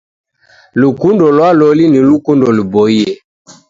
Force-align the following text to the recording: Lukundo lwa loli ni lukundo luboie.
Lukundo 0.81 1.25
lwa 1.35 1.49
loli 1.59 1.85
ni 1.91 1.99
lukundo 2.07 2.47
luboie. 2.57 3.09